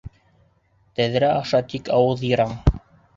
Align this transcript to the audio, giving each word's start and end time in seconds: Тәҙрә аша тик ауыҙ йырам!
Тәҙрә 0.99 1.29
аша 1.33 1.61
тик 1.73 1.91
ауыҙ 1.99 2.25
йырам! 2.31 2.57